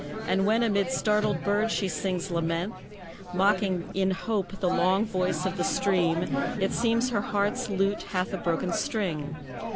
[0.27, 2.73] And when amid startled birds she sings lament,
[3.35, 6.23] Mocking in hope the long voice of the stream,
[6.59, 9.35] It seems her heart's lute hath a broken string.